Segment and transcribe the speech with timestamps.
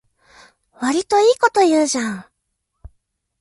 [0.81, 2.25] わりといいこと言うじゃん